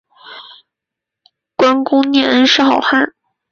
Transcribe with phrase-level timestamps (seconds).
[1.55, 3.13] 观功念恩是好汉